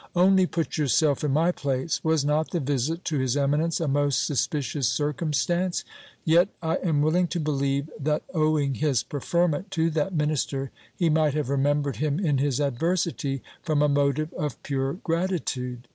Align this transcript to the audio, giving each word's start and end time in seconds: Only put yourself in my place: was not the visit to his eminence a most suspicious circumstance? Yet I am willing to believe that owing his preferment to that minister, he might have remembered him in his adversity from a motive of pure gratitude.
Only 0.15 0.47
put 0.47 0.77
yourself 0.79 1.23
in 1.23 1.29
my 1.31 1.51
place: 1.51 2.03
was 2.03 2.25
not 2.25 2.49
the 2.49 2.59
visit 2.59 3.05
to 3.05 3.19
his 3.19 3.37
eminence 3.37 3.79
a 3.79 3.87
most 3.87 4.25
suspicious 4.25 4.87
circumstance? 4.87 5.83
Yet 6.25 6.49
I 6.59 6.77
am 6.77 7.03
willing 7.03 7.27
to 7.27 7.39
believe 7.39 7.87
that 7.99 8.23
owing 8.33 8.73
his 8.73 9.03
preferment 9.03 9.69
to 9.77 9.91
that 9.91 10.11
minister, 10.11 10.71
he 10.95 11.11
might 11.11 11.35
have 11.35 11.49
remembered 11.51 11.97
him 11.97 12.19
in 12.19 12.39
his 12.39 12.59
adversity 12.59 13.43
from 13.61 13.83
a 13.83 13.87
motive 13.87 14.33
of 14.33 14.57
pure 14.63 14.93
gratitude. 14.93 15.87